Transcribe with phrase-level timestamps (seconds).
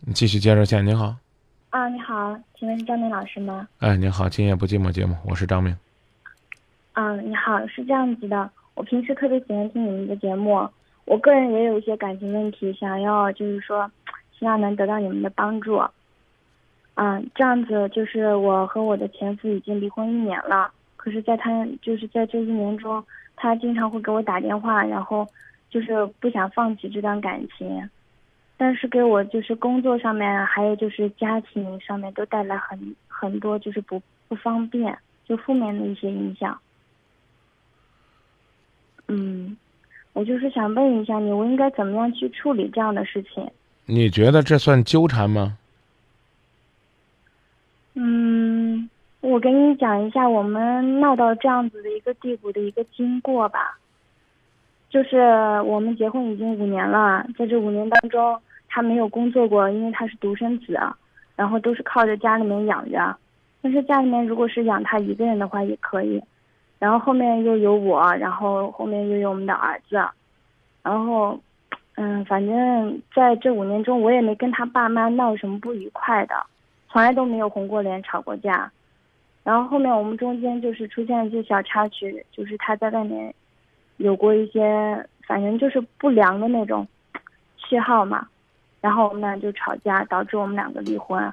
[0.00, 0.84] 你继续接着线。
[0.84, 1.14] 您好，
[1.70, 3.68] 啊，你好，请问是张明老师吗？
[3.78, 5.76] 哎，您好，今夜不寂寞节目，我是张明。
[6.92, 10.68] 啊，你好，是这样子的，我平时特别喜欢听你们的节目，
[11.04, 13.90] 我个人也有一些感情问题，想要就是说，
[14.38, 15.76] 希望能得到你们的帮助。
[16.94, 23.04] 啊，这样子就是我和我的前夫已经离婚一年了，可是，在他就是在这一年中，
[23.36, 25.26] 他经常会给我打电话，然后
[25.70, 27.88] 就是不想放弃这段感情，
[28.58, 36.58] 但是给我就是工作上面还有就是家庭上面都带来很很多就是不不方便，就负面的一些影响。
[39.06, 39.56] 嗯，
[40.12, 43.48] 我就是想问一下你，我应该怎么样去处理这样的事情？
[43.86, 45.56] 你觉得这算纠缠吗？
[47.94, 48.90] 嗯，
[49.20, 53.78] 我给你讲一下我们闹到这样子的一个地步的一个经过吧。
[54.90, 55.18] 就是
[55.62, 60.78] 我们结婚已经五年了，在这五年当中，他没有工作过，因为他是独生子，
[61.34, 63.16] 然后都是靠着家里面养着。
[63.60, 66.22] 但是家里面如果是养他一个人的话也可以，
[66.78, 69.96] 然后后面又有我，然后后面又有我们的儿子，
[70.82, 71.40] 然后，
[71.96, 76.34] 嗯，反正在这五年中，我也没跟他爸妈闹什么不愉快的。
[76.90, 78.70] 从来都没有红过脸、吵过架，
[79.44, 83.34] 然后后面我们中间就是出现一些小插曲，就是他在外面
[83.98, 86.86] 有过一些，反正就是不良的那种
[87.58, 88.26] 嗜好嘛，
[88.80, 91.32] 然后我们俩就吵架，导致我们两个离婚。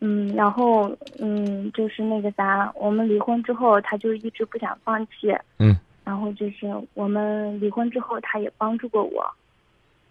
[0.00, 5.34] 嗯，然后嗯，就是那个啥，我们离婚之后，他就一直不想放弃。
[5.58, 5.76] 嗯。
[6.04, 9.24] 然后就是我们离婚之后，他也帮助过我，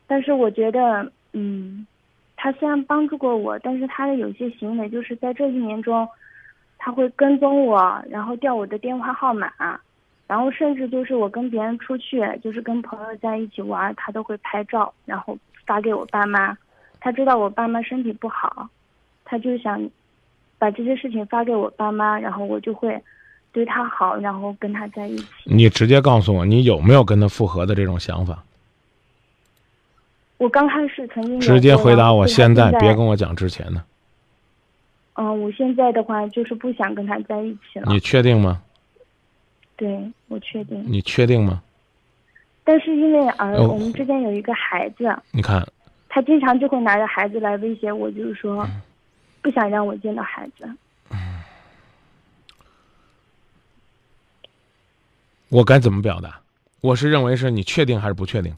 [0.08, 1.86] 但是我觉得，嗯。
[2.36, 6.06] 他虽然帮助过我，但是他的有些行为就是在这一年中，
[6.78, 9.50] 他会跟踪我，然后调我的电话号码，
[10.26, 16.58] 然后甚至就是我跟别人出去，就是跟朋友在一起玩，他都会拍照，然后发给我爸妈。
[17.00, 18.70] 他知道我爸妈身体不好，
[19.26, 19.90] 他就想
[20.58, 22.98] 把这些事情发给我爸妈，然后我就会
[23.52, 25.26] 对他好，然后跟他在一起。
[25.44, 28.42] 你直接告诉我，你有没有跟他复合的这种想法？
[30.38, 33.84] 我刚开始曾经直接回答我现在，别跟我讲之前的。
[35.16, 37.92] 嗯，我现在的话就是不想跟他在一起了。
[37.92, 38.62] 你确定吗？
[39.76, 40.84] 对，我确定。
[40.88, 41.62] 你确定吗？
[42.64, 45.14] 但是因为儿，我们之间有一个孩子。
[45.32, 45.68] 你看。
[46.10, 48.68] 他经常就会拿着孩子来威胁我，就是说，
[49.42, 50.70] 不想让我见到孩子。
[55.50, 56.40] 我该怎么表达？
[56.82, 58.56] 我是认为是你确定还是不确定？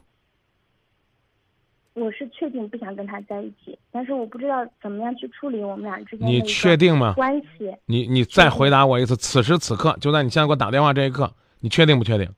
[1.96, 7.14] 我是确定不想跟他在一起，但是我不知道怎么样去处理我们俩之间你确定吗？
[7.14, 7.74] 关系。
[7.86, 12.30] 你你再回答我一次，此时此刻就在你现在给我打电话这一刻，你确定不确定？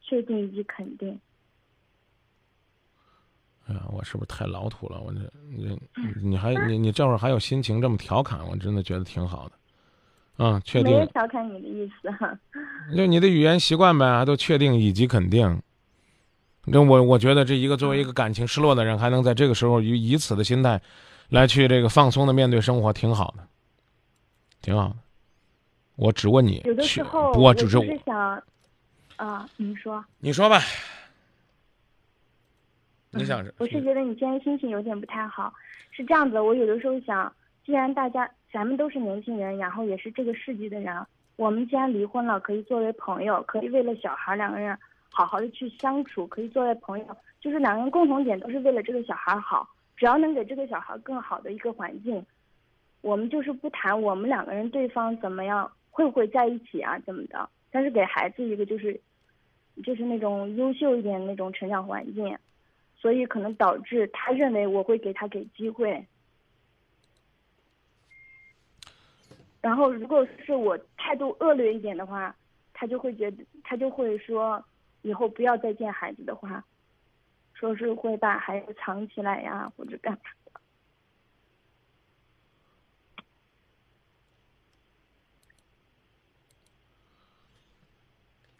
[0.00, 1.18] 确定以及肯定。
[3.66, 5.00] 哎呀，我是不是太老土了？
[5.00, 5.18] 我这
[5.50, 5.76] 你
[6.22, 10.44] 你还你你这会儿还有心情这么调侃，我真的觉得挺好的。
[10.44, 10.92] 啊，确定。
[10.92, 12.38] 没有调侃你的意思哈。
[12.96, 15.60] 就你的语言习惯呗，都确定以及肯定。
[16.66, 20.80] 那我我觉得这一个作为一个感情失落的人，还能在这个时候以以此的心态，
[21.28, 23.46] 来去这个放松的面对生活，挺好的，
[24.62, 24.96] 挺好的。
[25.96, 28.42] 我只问你，有的时候我只是想，
[29.16, 30.58] 啊，你说，你说吧，
[33.10, 35.52] 你想我是觉得你今天心情有点不太好，
[35.90, 36.40] 是这样子。
[36.40, 37.30] 我有的时候想，
[37.66, 44.78] 既然大家咱们都是年轻人，然后也是这个世纪的人，我们既然离婚了，可以作为朋友，可以为了小孩两个人。
[45.16, 52.26] 好好的去相处，可以作为朋友，就是两个人共同点都是为了这个小孩好，只要能给这个小孩更好的一个环境，
[53.00, 59.00] 我们就是不谈我们两个人对方怎么样，会不会在一起啊怎么的，但是给孩子一个就是，
[59.84, 62.36] 就是那种优秀一点那种成长环境，
[62.96, 66.04] 所以可能导致他认为我会给他给机会，
[69.60, 72.34] 然后如果是我态度恶劣一点的话，
[72.72, 74.60] 他就会觉得他就会说。
[75.04, 76.64] 以后不要再见孩子的话，
[77.52, 80.52] 说是会把孩子藏起来呀，或者干嘛的。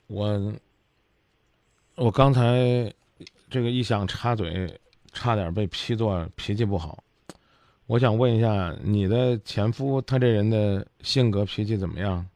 [0.06, 0.52] 我
[1.94, 2.92] 我刚才
[3.48, 4.78] 这个一想插嘴，
[5.12, 7.02] 差点被批作脾气不好。
[7.86, 12.28] 我想问一下，你的前夫他这人的性格脾气怎么样？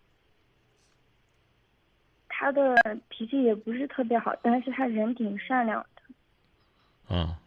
[2.49, 2.75] 他的
[3.11, 7.15] 脾气也不是特别好，但是他人挺善良的。
[7.15, 7.39] 啊。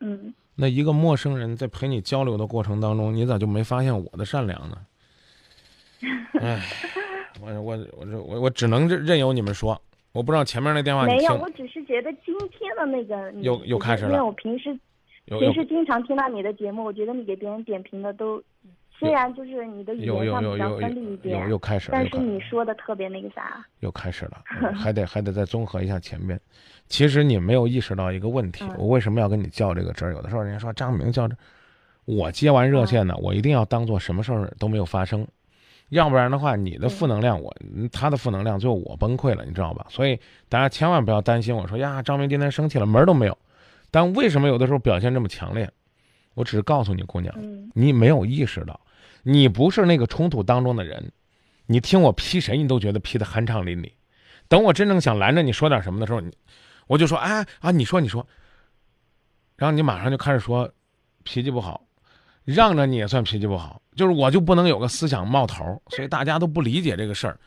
[0.00, 0.32] 嗯。
[0.56, 4.86] 那一个陌生人在陪你交流的过程当中，你咋就没发现我的善良呢？
[6.40, 6.62] 哎，
[7.40, 9.78] 我我我这我我只能任任由你们说，
[10.12, 14.78] 我不知道前面那电话没有，我只是觉得今今天的那个你又又开始了因为我平时
[15.26, 18.42] 平时经常听到你的节目，我觉得你给别人点评的都，
[18.98, 23.64] 虽然就是你的语有有言上有有比较锋利一有点，又开始了，但是你说的特别那个啥。
[23.80, 26.40] 又开始了， 嗯还得还得再综合一下前面。
[26.86, 30.12] 其实你没有意识到一个问题，嗯我为什么要跟你较这个真儿？
[30.12, 31.36] 有的时候人家说张明较真，
[32.04, 35.26] 我接完热线呢，我一定要当做什么事儿都没有发生，
[35.88, 39.86] 要不然的话，你的负能量我嗯他的负能量最后我崩溃了，你知道吧？
[39.90, 40.18] 所以
[40.48, 43.36] 大家千万不要担心我说呀，张明今天生气了，门儿都没有。
[43.90, 45.68] 但为什么有的时候表现这么强烈？
[46.34, 48.78] 我只是告诉你，姑娘，嗯你没有意识到，
[49.24, 51.10] 你不是那个冲突当中的人，
[51.66, 53.90] 你听我批谁，你都觉得批得酣畅淋漓。
[54.46, 56.30] 等我真正想拦着你说点什么的时候，你
[56.86, 58.26] 我就说，哎啊，你说你说，
[59.56, 60.70] 然后你马上就开始说
[61.22, 61.86] 脾气不好，
[62.44, 67.40] 让着你也算脾气不好，就是我就不能有个思想冒头，所以大家都不理解这个事儿。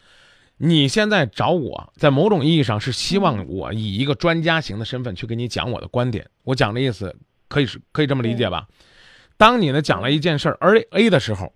[0.58, 6.28] 你现在找我，在某种意义上是希望我以一个专家型的身份去给你讲我的观点。
[6.44, 7.16] 我讲的意思
[7.48, 8.68] 可以是可以这么理解吧？
[9.38, 11.54] 当你呢讲了一件事儿而 A 的时候，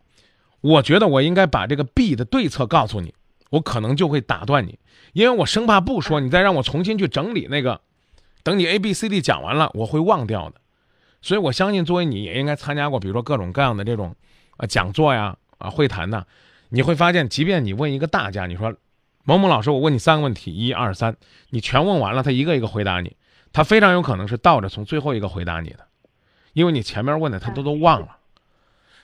[0.61, 3.13] 我觉得我应该把这个 B 的对策告诉你，
[3.49, 4.77] 我可能就会打断你，
[5.13, 7.81] 因为我生怕不说，你再让我重新去整理那个，
[8.43, 10.61] 等你 A B C D 讲完了，我会忘掉的。
[11.21, 14.15] 所以我相信，作为你也应该参加过，比如说各种各样的这种
[14.57, 16.25] 啊讲座呀啊会谈呐，
[16.69, 18.73] 你会发现，即便你问一个大家，你说
[19.23, 21.15] 某某老师，我问你三个问题，一二三，
[21.49, 23.15] 你全问完了，他一个一个回答你，
[23.51, 25.87] 他非常有可能是倒着从最后一个回答你的，
[26.53, 28.17] 因为你前面问的他都都忘了。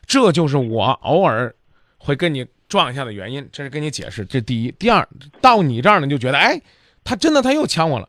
[0.07, 1.53] 这就是我偶尔
[1.97, 4.71] 会跟你撞一下的原因，这是跟你解释，这第一。
[4.79, 5.07] 第二，
[5.41, 6.59] 到你这儿呢，就觉得，哎，
[7.03, 8.07] 他真的他又呛我了，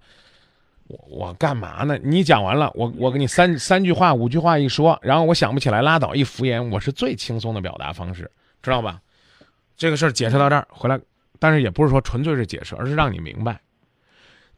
[0.86, 1.98] 我我干嘛呢？
[2.02, 8.30] 你讲完了，我我给你三三句话五句话一说，然后我想不起来拉倒，一敷衍，我是最轻松的表达方式，
[8.62, 9.00] 知道吧？
[9.76, 11.00] 这个事儿解释到这儿，回来，
[11.38, 13.60] 但是也不是说纯粹是解释，而是让你明白，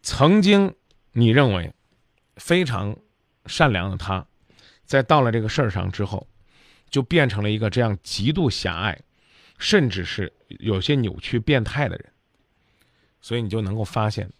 [0.02, 0.74] 曾经
[1.12, 1.72] 你认为
[2.36, 2.94] 非常
[3.46, 4.26] 善良的他，
[4.84, 6.26] 在到了这个事儿上之后，
[6.90, 8.98] 就变成了一个这样极度狭隘，
[9.58, 12.04] 甚至是有些扭曲、变态的人。
[13.20, 14.30] 所以你就能够发现，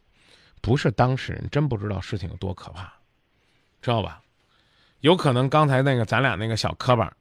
[0.60, 2.92] 不是当事人真不知道事情有多可怕，
[3.80, 4.22] 知道吧？
[5.00, 7.14] 有可能刚才那个咱俩那个小磕巴，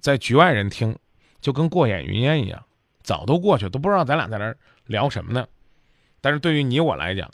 [0.00, 0.98] 在局外人听
[1.40, 2.64] 就跟过眼云烟一样，
[3.02, 4.54] 早都过去，都不知道咱俩在那
[4.86, 5.46] 聊什么呢。
[6.20, 7.30] 但是对于你我来讲，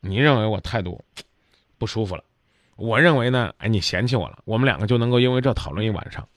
[0.00, 1.04] 你认为我态度
[1.78, 2.24] 不舒服了，
[2.76, 6.28] 我认为呢，哎，你嫌弃我了，我们两个就能够因为这讨论一晚上。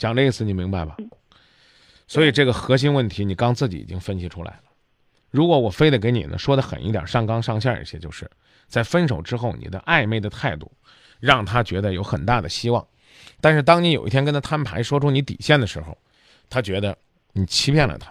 [0.00, 0.96] 讲这意思你明白吧？
[2.08, 4.62] 所以这个核心问题你刚自己已经分析出来了。
[5.30, 8.28] 如果我非得给你呢说的狠一点、上纲上线一些，就是
[8.66, 10.72] 在分手之后你的暧昧的态度，
[11.20, 12.84] 让他觉得有很大的希望。
[13.42, 15.96] 但是当你有一天跟他摊牌，说出你底线的时候，
[16.48, 16.96] 他觉得
[17.34, 18.10] 你欺骗了他。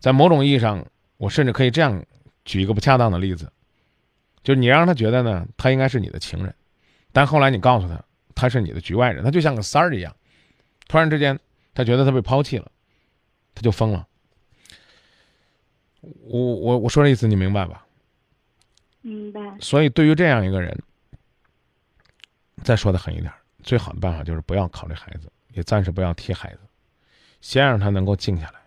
[0.00, 0.84] 在某种意义上，
[1.18, 2.02] 我甚至可以这样
[2.46, 3.52] 举一个不恰当的例子，
[4.42, 6.54] 就是你让他觉得呢，他应该是你的情人，
[7.12, 8.02] 但后来你告诉他
[8.34, 10.14] 他是你的局外人，他就像个三儿一样，
[10.88, 11.38] 突然之间
[11.74, 12.70] 他觉得他被抛弃了，
[13.54, 14.06] 他就疯了。
[16.00, 17.86] 我我我说这意思你明白吧？
[19.02, 19.40] 明白。
[19.60, 20.76] 所以对于这样一个人，
[22.62, 23.32] 再说的狠一点，
[23.62, 26.60] 最好的办法就是不要考虑孩子，也暂时不要提孩子，
[27.40, 28.60] 先让他能够静下来。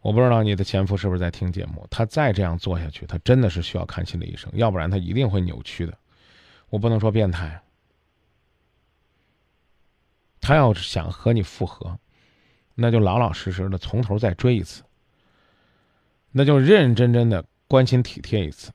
[0.00, 5.96] 我不知道你的前夫是不是在听节目，他再这样做下去，他真的是需要看心理医生，要不然他一定会扭曲的。
[6.68, 7.62] 我不能说变态，
[10.46, 11.98] 他要是想和你复合，
[12.74, 14.82] 那就老老实实的从头再追一次，
[16.30, 18.70] 那就认认真真的关心体贴一次。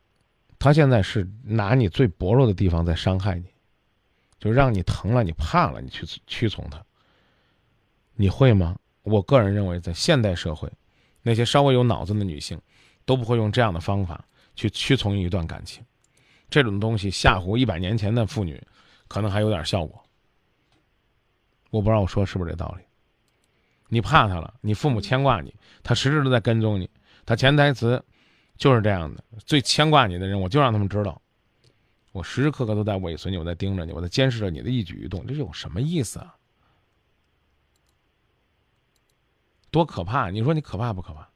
[0.58, 3.46] 他现在是拿你最薄弱的地方在伤害你，
[4.40, 6.84] 就让你疼了，你怕了，你去屈从他。
[8.16, 8.76] 你会吗？
[9.04, 10.68] 我个人认为，在现代社会，
[11.22, 12.60] 那些稍微有脑子的女性，
[13.06, 15.86] 都不会用这样的方法去屈从一段感情。
[16.50, 18.60] 这种东西吓唬一百年前的妇女，
[19.08, 20.04] 可能还有点效果。
[21.70, 22.84] 我不知道我说是不是这道理。
[23.88, 26.90] 你怕他了，你父母牵挂你，他时时都在跟踪你，
[27.26, 28.04] 他潜台词
[28.58, 29.24] 就是这样的。
[29.46, 31.22] 最牵挂你的人，我就让他们知道，
[32.12, 35.26] 我时时刻刻都在尾随你，我在盯着你，我在监视着你的一举一动。
[35.26, 36.36] 这有什么意思啊？
[39.72, 40.32] 多可怕！
[40.32, 41.29] 你说你可怕不可怕？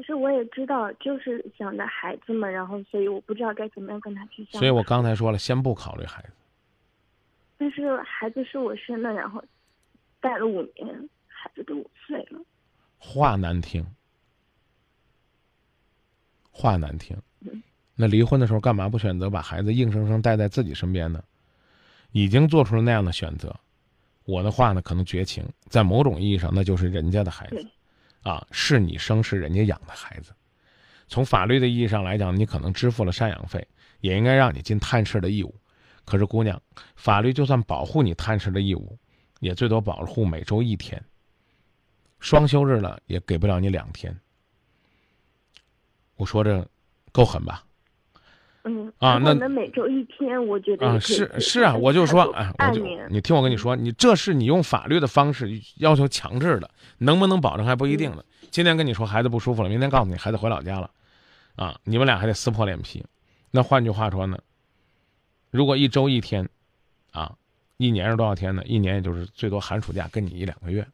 [0.00, 4.58] 其实我也知道，就是想着孩子嘛，然后所以我不知道该怎么样跟他去相处。
[4.58, 6.28] 所以我刚才说了，先不考虑孩子。
[7.58, 9.44] 但是孩子是我生的，然后
[10.20, 12.40] 带了五年，孩子都五岁了。
[12.96, 13.86] 话难听，
[16.50, 17.62] 话难听嗯。
[17.94, 21.22] 那离婚的时候干嘛不选择把孩子硬生生带在自己身边呢？
[22.12, 23.54] 已经做出了那样的选择，
[24.24, 27.66] 我的话呢可能绝情，在某种意义上那就是人家的孩子对，
[28.22, 30.32] 啊，是你生是人家养的孩子。
[31.08, 33.66] 从法律的意义上来讲，你可能支付了赡养费，
[34.00, 35.54] 也应该让你尽探视的义务。
[36.04, 36.60] 可是姑娘，
[36.96, 38.98] 法律就算保护你探视的义务，
[39.40, 41.02] 也最多保护每周一天。
[42.18, 44.14] 双休日了，也给不了你两天。
[46.16, 46.68] 我说这
[47.12, 47.64] 够狠吧？
[48.64, 58.24] 嗯啊那那每周一天，我觉得啊，是是啊，我就说，哎，我就你听我跟你说，你这是你用法律的方式要求强制的，能不能保证还不一定呢。
[58.50, 60.90] 今天跟你说孩子不舒服了，明天告诉你孩子回老家了，
[61.56, 63.02] 啊，你们俩还得撕破脸皮。
[63.50, 64.38] 那换句话说呢，
[65.50, 66.48] 如果一周一天，
[67.12, 67.34] 啊，
[67.78, 68.62] 一年是多少天呢？
[68.66, 70.86] 一年也就是最多寒暑假跟你一两个月，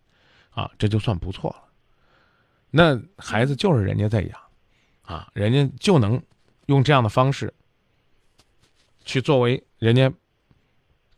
[0.50, 1.64] 啊，这就算不错了。
[2.70, 4.38] 那孩子就是人家在养，
[5.02, 6.22] 啊，人家就能
[6.66, 7.52] 用这样的方式
[9.06, 10.12] 去作为人家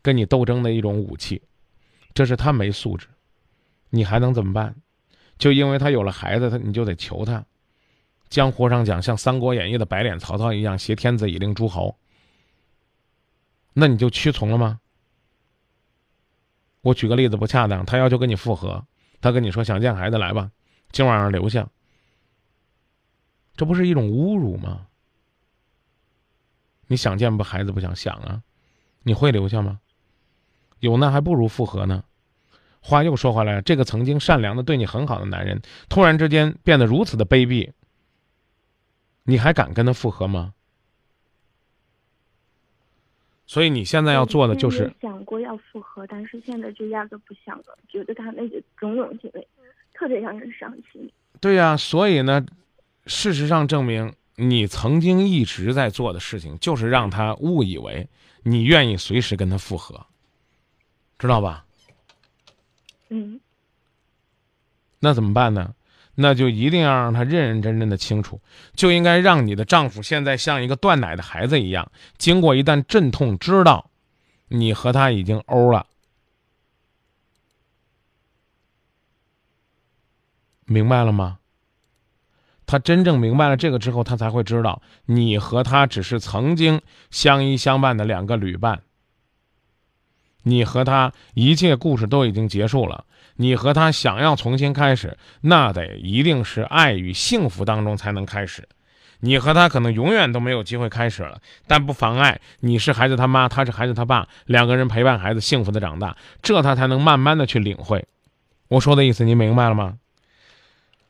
[0.01, 1.41] 跟你斗争的一种武器，
[2.13, 3.07] 这是他没素质，
[3.89, 4.73] 你还能怎么办？
[5.37, 7.45] 就因为他有了孩子，他你就得求他。
[8.29, 11.97] 江湖上讲，像《三国演义》的白脸曹操一样，挟天子以令诸侯。
[13.73, 14.79] 那你就屈从了吗？
[16.81, 18.85] 我举个例子不恰当，他要求跟你复合，
[19.19, 20.51] 他跟你说想见孩子来吧，
[20.91, 21.67] 今晚上留下，
[23.55, 24.85] 这不是一种侮辱吗？
[26.89, 28.41] 你想见不孩子不想想啊？
[29.03, 29.79] 你会留下吗？
[30.79, 32.03] 有那还不如复合呢。
[32.81, 37.71] 话又说回来，这个曾经善良的对你很好的男人，突然之间变得如此的卑鄙，
[39.23, 40.53] 你还敢跟他复合吗？
[43.45, 49.47] 所以你现在要做的就是想过要复合，但是现在就压根不想了，觉得他那个种种行为
[49.93, 51.11] 特别让人伤心。
[51.39, 52.45] 对呀、所以呢，
[53.05, 58.07] 事实上证明你曾经一直在做的事情，就是让他误以为
[58.43, 60.05] 你愿意随时跟他复合，
[61.17, 61.65] 知道吧？
[63.09, 63.39] 嗯
[64.99, 65.75] 那怎么办呢？
[66.15, 68.41] 那就一定要让他认认真真的清楚，
[68.75, 73.89] 就应该让你的丈夫现在像一个断奶的孩子一样，经过一旦阵痛，知道
[74.49, 75.87] 你和他已经欧了，
[80.65, 81.38] 明白了吗？
[82.69, 88.81] 他真正明白了这个之后，他才会知道你和他只是曾经相依相伴的两个旅伴。
[90.43, 93.05] 你和他一切故事都已经结束了，
[93.37, 98.69] 你和他想要重新开始，那得一定是爱与幸福当中才能开始。
[99.21, 108.05] 你和他可能永远都没有机会开始了，但不妨碍你是孩子他妈，他是孩子他爸，两个人陪伴孩子幸福的长大，这他才能慢慢的去领会。
[108.67, 109.95] 我说的意思您明白了吗？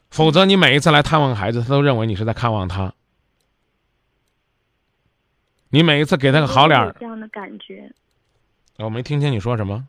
[0.10, 2.94] 否则你每一次来探望孩子，他都认为你是在看望他。
[5.70, 7.92] 你每一次给他个好脸儿，这样的感觉。
[8.78, 9.88] 我没听清你说什么。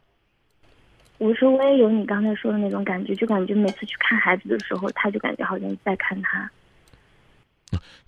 [1.19, 6.51] 我说我也有你刚才说的那种感觉，就感觉每次去看孩子的时候，他就感觉好像在看他。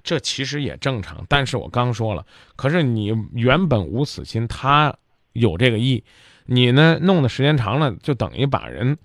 [0.02, 2.26] 这其实也正常，但是我刚说了，
[2.56, 4.94] 可是你原本无此心，他
[5.32, 6.02] 有这个意，
[6.46, 8.98] 你呢弄的时间长了，就等于把人，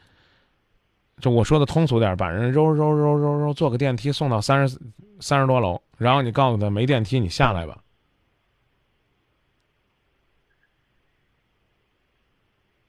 [1.20, 4.80] 就我说的通俗点，把人揉揉揉揉揉坐个电梯送到三十
[5.20, 7.84] 三十多楼，然后你告诉他没电梯，你下来吧。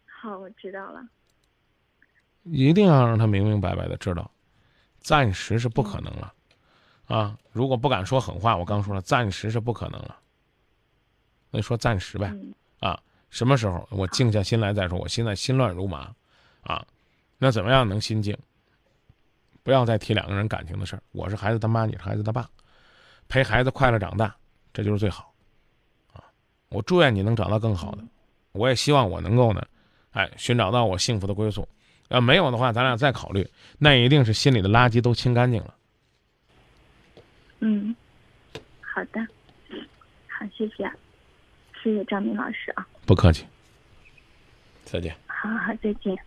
[0.21, 1.03] 好，我知道了。
[2.45, 4.31] 一定要让他明明白白的知道，
[5.01, 6.33] 暂时是不可能了，
[7.07, 7.39] 啊！
[7.53, 10.19] 如果不敢说狠话，我刚说了，暂时是不可能了。
[11.51, 12.99] 那就说暂时呗，嗯啊，
[13.31, 14.99] 什么时候我静下心来再说？
[14.99, 16.15] 我现在心乱如麻，
[16.63, 16.87] 啊，
[17.39, 18.37] 那怎么样能心静？
[19.63, 21.03] 不要再提两个人感情的事儿。
[21.13, 22.49] 我是孩子他妈，你是孩子他爸，
[23.29, 24.35] 陪孩子快乐长大，
[24.73, 25.33] 这就是最好，
[26.15, 26.25] 啊！
[26.71, 28.03] 我祝愿你能找到更好的，
[28.53, 29.63] 我也希望我能够呢，
[30.13, 31.69] 哎，寻找到我幸福的归宿。
[32.09, 33.47] 要没有的话，咱俩再考虑，
[33.79, 35.75] 那一定是心里的垃圾都清干净了。
[37.61, 37.95] 嗯，
[38.81, 39.21] 好的，
[40.27, 40.93] 好，谢谢啊，
[41.83, 43.47] 谢谢张明老师啊，不客气，
[44.85, 45.15] 再见。
[45.27, 46.19] 好好，再见。